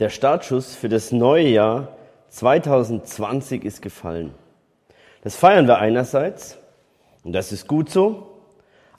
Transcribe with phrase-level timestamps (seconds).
[0.00, 1.88] Der Startschuss für das neue Jahr
[2.30, 4.32] 2020 ist gefallen.
[5.20, 6.56] Das feiern wir einerseits,
[7.22, 8.28] und das ist gut so,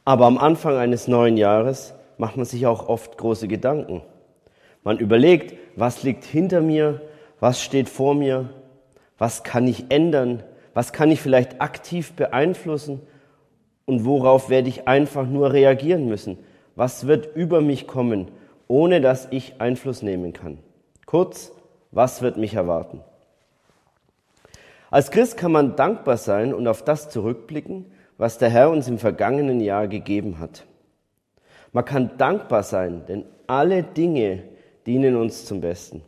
[0.06, 4.04] aber am Anfang eines neuen Jahres macht man sich auch oft große Gedanken.
[4.84, 7.02] Man überlegt, was liegt hinter mir,
[7.40, 8.52] was steht vor mir,
[9.18, 10.44] was kann ich ändern,
[10.76, 13.02] was kann ich vielleicht aktiv beeinflussen
[13.86, 16.38] und worauf werde ich einfach nur reagieren müssen,
[16.76, 18.28] was wird über mich kommen,
[18.68, 20.60] ohne dass ich Einfluss nehmen kann.
[21.12, 21.52] Kurz,
[21.92, 23.02] was wird mich erwarten?
[24.90, 28.98] Als Christ kann man dankbar sein und auf das zurückblicken, was der Herr uns im
[28.98, 30.64] vergangenen Jahr gegeben hat.
[31.74, 34.44] Man kann dankbar sein, denn alle Dinge
[34.86, 36.02] dienen uns zum Besten.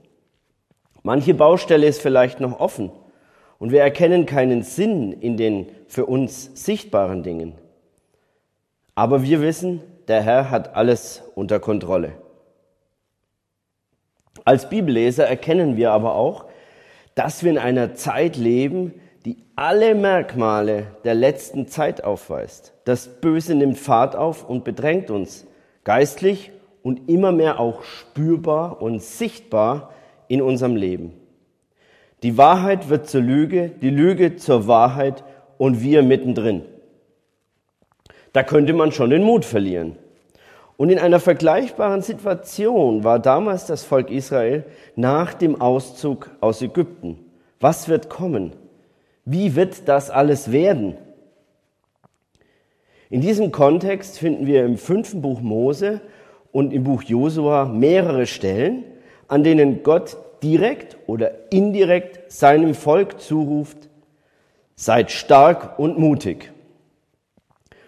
[1.01, 2.89] Manche Baustelle ist vielleicht noch offen
[3.59, 7.55] und wir erkennen keinen Sinn in den für uns sichtbaren Dingen.
[8.95, 12.22] Aber wir wissen, der Herr hat alles unter Kontrolle.
[14.45, 16.45] Als Bibelleser erkennen wir aber auch,
[17.15, 18.93] dass wir in einer Zeit leben,
[19.25, 22.73] die alle Merkmale der letzten Zeit aufweist.
[22.83, 25.47] Das Böse nimmt Fahrt auf und bedrängt uns,
[25.83, 29.93] geistlich und immer mehr auch spürbar und sichtbar
[30.27, 31.13] in unserem Leben.
[32.23, 35.23] Die Wahrheit wird zur Lüge, die Lüge zur Wahrheit
[35.57, 36.63] und wir mittendrin.
[38.33, 39.97] Da könnte man schon den Mut verlieren.
[40.77, 47.19] Und in einer vergleichbaren Situation war damals das Volk Israel nach dem Auszug aus Ägypten.
[47.59, 48.53] Was wird kommen?
[49.25, 50.97] Wie wird das alles werden?
[53.09, 56.01] In diesem Kontext finden wir im fünften Buch Mose
[56.51, 58.83] und im Buch Josua mehrere Stellen,
[59.27, 63.77] an denen Gott direkt oder indirekt seinem Volk zuruft,
[64.75, 66.51] seid stark und mutig.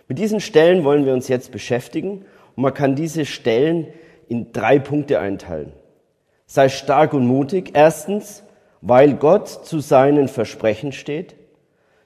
[0.08, 2.24] Mit diesen Stellen wollen wir uns jetzt beschäftigen
[2.56, 3.88] und man kann diese Stellen
[4.28, 5.74] in drei Punkte einteilen.
[6.46, 7.72] Sei stark und mutig.
[7.74, 8.44] Erstens,
[8.82, 11.36] weil Gott zu seinen Versprechen steht.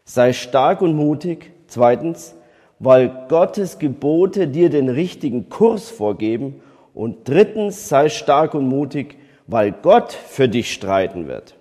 [0.06, 1.52] Sei stark und mutig.
[1.68, 2.36] Zweitens,
[2.80, 6.62] weil Gottes Gebote dir den richtigen Kurs vorgeben.
[6.94, 9.18] Und drittens, sei stark und mutig,
[9.48, 11.56] weil Gott für dich streiten wird.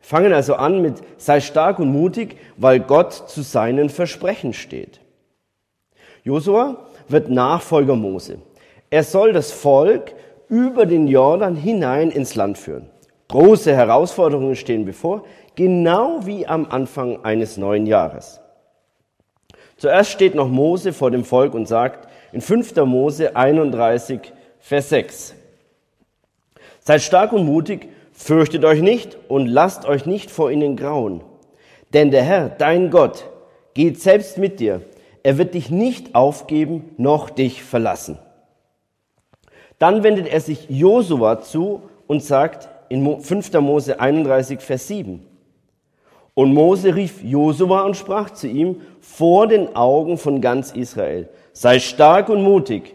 [0.00, 5.00] Wir fangen also an mit sei stark und mutig, weil Gott zu seinen Versprechen steht.
[6.24, 8.38] Josua wird Nachfolger Mose.
[8.90, 10.14] Er soll das Volk
[10.48, 12.88] über den Jordan hinein ins Land führen.
[13.28, 15.24] Große Herausforderungen stehen bevor,
[15.54, 18.40] genau wie am Anfang eines neuen Jahres.
[19.76, 22.74] Zuerst steht noch Mose vor dem Volk und sagt in 5.
[22.76, 25.34] Mose 31, Vers 6,
[26.80, 31.22] Seid stark und mutig, fürchtet euch nicht und lasst euch nicht vor ihnen grauen.
[31.92, 33.28] Denn der Herr, dein Gott,
[33.74, 34.80] geht selbst mit dir
[35.28, 38.18] er wird dich nicht aufgeben, noch dich verlassen.
[39.78, 43.52] Dann wendet er sich Josua zu und sagt in 5.
[43.60, 45.22] Mose 31, Vers 7.
[46.32, 51.78] Und Mose rief Josua und sprach zu ihm vor den Augen von ganz Israel, sei
[51.78, 52.94] stark und mutig,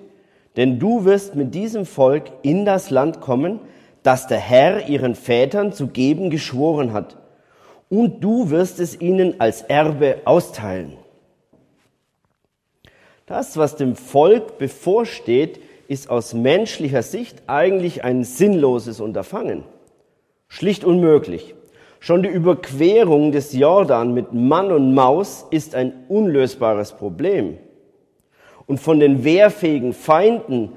[0.58, 3.60] denn du wirst mit diesem Volk in das Land kommen,
[4.02, 7.16] das der Herr ihren Vätern zu geben geschworen hat,
[7.92, 11.03] und du wirst es ihnen als Erbe austeilen.
[13.26, 19.64] Das, was dem Volk bevorsteht, ist aus menschlicher Sicht eigentlich ein sinnloses Unterfangen.
[20.48, 21.56] Schlicht unmöglich.
[22.00, 27.58] Schon die Überquerung des Jordan mit Mann und Maus ist ein unlösbares Problem.
[28.66, 30.74] Und von den wehrfähigen Feinden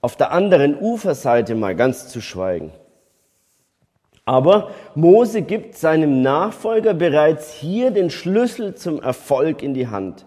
[0.00, 2.72] auf der anderen Uferseite mal ganz zu schweigen.
[4.24, 10.24] Aber Mose gibt seinem Nachfolger bereits hier den Schlüssel zum Erfolg in die Hand.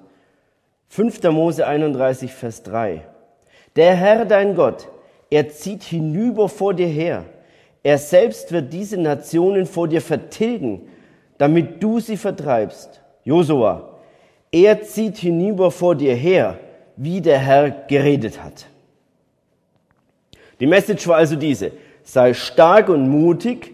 [0.93, 1.23] 5.
[1.31, 3.01] Mose 31, Vers 3.
[3.75, 4.89] Der Herr, dein Gott,
[5.31, 7.25] er zieht hinüber vor dir her.
[7.81, 10.81] Er selbst wird diese Nationen vor dir vertilgen,
[11.39, 13.01] damit du sie vertreibst.
[13.23, 13.97] Josua,
[14.51, 16.59] er zieht hinüber vor dir her,
[16.95, 18.67] wie der Herr geredet hat.
[20.59, 21.71] Die Message war also diese.
[22.03, 23.73] Sei stark und mutig,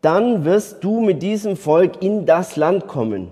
[0.00, 3.28] dann wirst du mit diesem Volk in das Land kommen,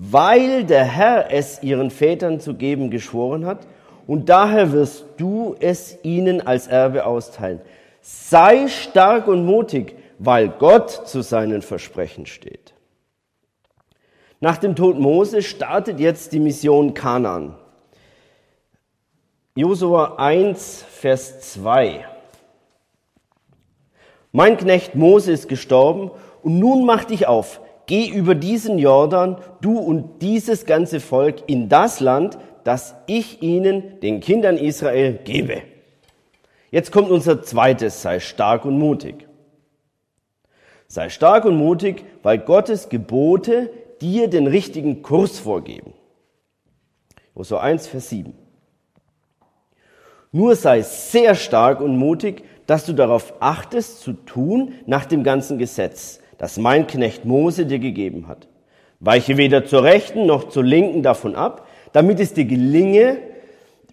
[0.00, 3.66] weil der Herr es ihren Vätern zu geben geschworen hat,
[4.06, 7.60] und daher wirst du es ihnen als Erbe austeilen.
[8.00, 12.72] Sei stark und mutig, weil Gott zu seinen Versprechen steht.
[14.40, 17.56] Nach dem Tod Mose startet jetzt die Mission Kanaan.
[19.56, 22.06] Josua 1, Vers 2.
[24.30, 26.12] Mein Knecht Mose ist gestorben
[26.42, 31.68] und nun mach dich auf, geh über diesen Jordan, du und dieses ganze Volk, in
[31.68, 35.62] das Land, das ich ihnen, den Kindern Israel, gebe.
[36.70, 39.26] Jetzt kommt unser zweites, sei stark und mutig.
[40.86, 43.70] Sei stark und mutig, weil Gottes Gebote
[44.00, 45.92] dir den richtigen Kurs vorgeben.
[47.34, 48.34] Josua 1, Vers 7.
[50.30, 55.56] Nur sei sehr stark und mutig, dass du darauf achtest zu tun nach dem ganzen
[55.56, 58.48] Gesetz, das mein Knecht Mose dir gegeben hat.
[59.00, 63.18] Weiche weder zur rechten noch zur linken davon ab, damit es dir gelinge,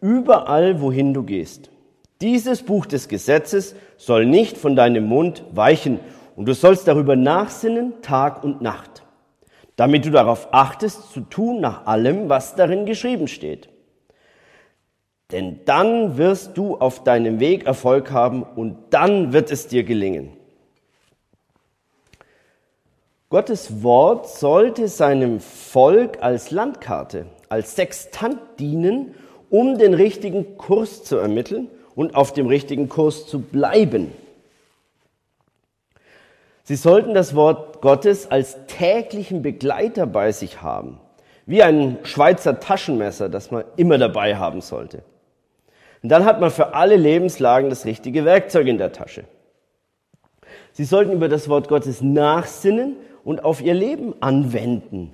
[0.02, 1.70] überall wohin du gehst.
[2.22, 6.00] Dieses Buch des Gesetzes soll nicht von deinem Mund weichen,
[6.36, 9.04] und du sollst darüber nachsinnen Tag und Nacht,
[9.78, 13.70] damit du darauf achtest zu tun nach allem, was darin geschrieben steht.
[15.32, 20.34] Denn dann wirst du auf deinem Weg Erfolg haben und dann wird es dir gelingen.
[23.36, 29.14] Gottes Wort sollte seinem Volk als Landkarte, als Sextant dienen,
[29.50, 34.14] um den richtigen Kurs zu ermitteln und auf dem richtigen Kurs zu bleiben.
[36.64, 41.02] Sie sollten das Wort Gottes als täglichen Begleiter bei sich haben,
[41.46, 45.04] wie ein Schweizer Taschenmesser, das man immer dabei haben sollte.
[46.02, 49.26] Und dann hat man für alle Lebenslagen das richtige Werkzeug in der Tasche.
[50.72, 55.14] Sie sollten über das Wort Gottes nachsinnen und auf ihr Leben anwenden.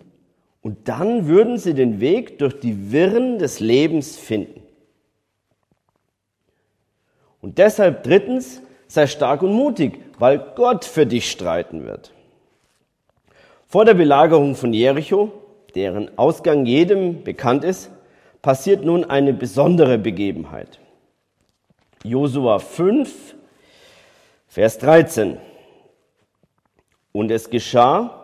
[0.62, 4.62] Und dann würden sie den Weg durch die Wirren des Lebens finden.
[7.42, 12.12] Und deshalb drittens, sei stark und mutig, weil Gott für dich streiten wird.
[13.66, 15.32] Vor der Belagerung von Jericho,
[15.74, 17.90] deren Ausgang jedem bekannt ist,
[18.42, 20.80] passiert nun eine besondere Begebenheit.
[22.04, 23.36] Josua 5,
[24.48, 25.38] Vers 13.
[27.12, 28.22] Und es geschah,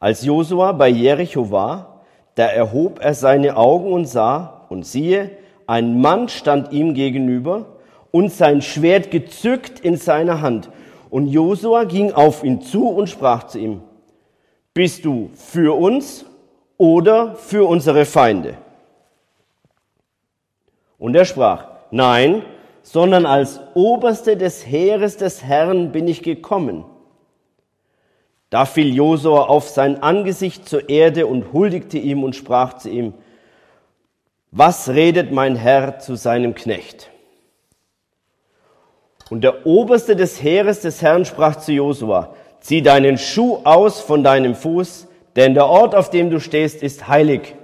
[0.00, 5.30] als Josua bei Jericho war, da erhob er seine Augen und sah, und siehe,
[5.66, 7.66] ein Mann stand ihm gegenüber,
[8.10, 10.70] und sein Schwert gezückt in seiner Hand.
[11.10, 13.80] Und Josua ging auf ihn zu und sprach zu ihm,
[14.72, 16.24] bist du für uns
[16.76, 18.54] oder für unsere Feinde?
[20.98, 22.42] Und er sprach, nein,
[22.82, 26.84] sondern als Oberste des Heeres des Herrn bin ich gekommen.
[28.50, 33.14] Da fiel Josua auf sein Angesicht zur Erde und huldigte ihm und sprach zu ihm,
[34.50, 37.10] was redet mein Herr zu seinem Knecht?
[39.30, 44.22] Und der Oberste des Heeres des Herrn sprach zu Josua, zieh deinen Schuh aus von
[44.22, 47.56] deinem Fuß, denn der Ort, auf dem du stehst, ist heilig.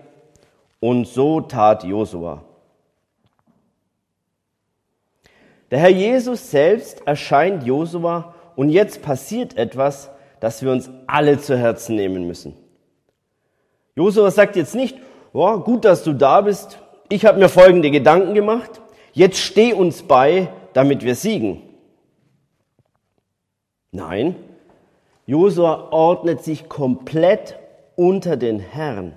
[0.81, 2.43] Und so tat Josua.
[5.71, 10.11] Der Herr Jesus selbst erscheint Josua und jetzt passiert etwas,
[10.41, 12.55] das wir uns alle zu Herzen nehmen müssen.
[13.95, 14.97] Josua sagt jetzt nicht,
[15.33, 16.79] oh, gut, dass du da bist,
[17.09, 18.81] ich habe mir folgende Gedanken gemacht,
[19.13, 21.63] jetzt steh uns bei, damit wir siegen.
[23.93, 24.37] Nein,
[25.27, 27.59] Josua ordnet sich komplett
[27.97, 29.17] unter den Herrn.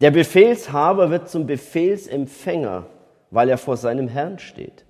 [0.00, 2.86] Der Befehlshaber wird zum Befehlsempfänger,
[3.30, 4.84] weil er vor seinem Herrn steht.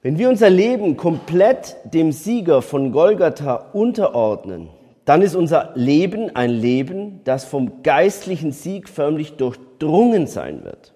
[0.00, 4.68] Wenn wir unser Leben komplett dem Sieger von Golgatha unterordnen,
[5.04, 10.92] dann ist unser Leben ein Leben, das vom geistlichen Sieg förmlich durchdrungen sein wird.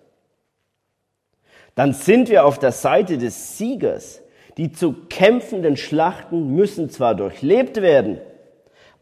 [1.75, 4.21] Dann sind wir auf der Seite des Siegers.
[4.59, 8.19] Die zu kämpfenden Schlachten müssen zwar durchlebt werden,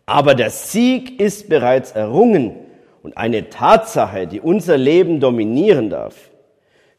[0.07, 2.55] aber der Sieg ist bereits errungen
[3.03, 6.31] und eine Tatsache, die unser Leben dominieren darf.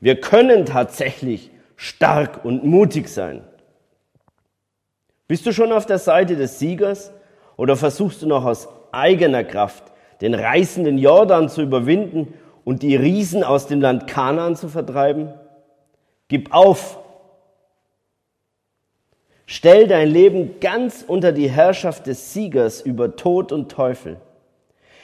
[0.01, 1.49] Wir können tatsächlich
[1.81, 3.41] stark und mutig sein.
[5.27, 7.11] Bist du schon auf der Seite des Siegers?
[7.57, 9.85] Oder versuchst du noch aus eigener Kraft
[10.21, 12.35] den reißenden Jordan zu überwinden
[12.65, 15.33] und die Riesen aus dem Land Kanaan zu vertreiben?
[16.27, 16.99] Gib auf.
[19.47, 24.17] Stell dein Leben ganz unter die Herrschaft des Siegers über Tod und Teufel.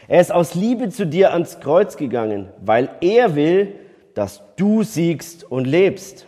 [0.08, 3.74] Er ist aus Liebe zu dir ans Kreuz gegangen, weil er will,
[4.14, 6.27] dass du siegst und lebst.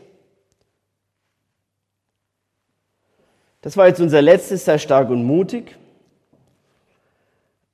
[3.61, 5.77] Das war jetzt unser letztes, sei stark und mutig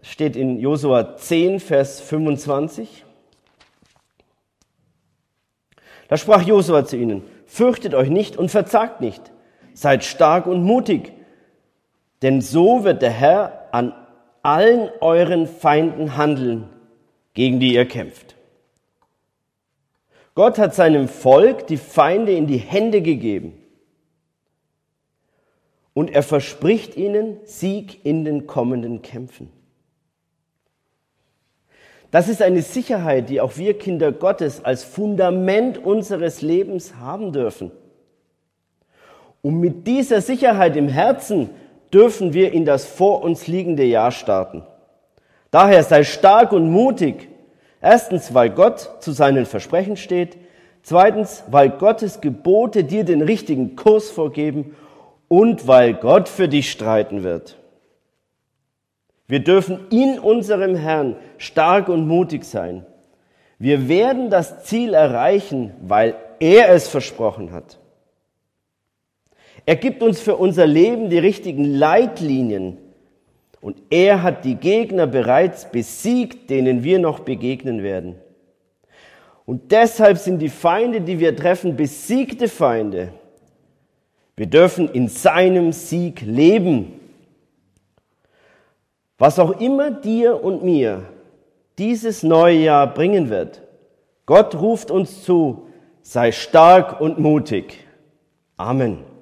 [0.02, 3.04] steht in Josua 10, Vers 25.
[6.08, 9.32] Da sprach Josua zu ihnen, fürchtet euch nicht und verzagt nicht,
[9.74, 11.12] seid stark und mutig,
[12.22, 13.94] denn so wird der Herr an
[14.44, 16.70] allen euren Feinden handeln,
[17.34, 18.36] gegen die ihr kämpft.
[20.36, 23.54] Gott hat seinem Volk die Feinde in die Hände gegeben
[25.96, 29.50] und er verspricht ihnen Sieg in den kommenden Kämpfen.
[32.12, 37.72] Das ist eine Sicherheit, die auch wir Kinder Gottes als Fundament unseres Lebens haben dürfen.
[39.42, 41.50] Und mit dieser Sicherheit im Herzen
[41.94, 44.64] dürfen wir in das vor uns liegende Jahr starten.
[45.50, 47.30] Daher sei stark und mutig.
[47.82, 50.38] Erstens, weil Gott zu seinen Versprechen steht.
[50.84, 54.76] Zweitens, weil Gottes Gebote dir den richtigen Kurs vorgeben
[55.28, 57.58] und weil Gott für dich streiten wird.
[59.28, 62.86] Wir dürfen in unserem Herrn stark und mutig sein.
[63.58, 67.80] Wir werden das Ziel erreichen, weil er es versprochen hat.
[69.66, 72.78] Er gibt uns für unser Leben die richtigen Leitlinien
[73.62, 78.16] und er hat die Gegner bereits besiegt, denen wir noch begegnen werden.
[79.46, 83.14] Und deshalb sind die Feinde, die wir treffen, besiegte Feinde.
[84.36, 87.00] Wir dürfen in seinem Sieg leben.
[89.18, 91.04] Was auch immer dir und mir
[91.78, 93.62] dieses neue Jahr bringen wird,
[94.26, 95.68] Gott ruft uns zu,
[96.02, 97.86] sei stark und mutig.
[98.58, 99.15] Amen.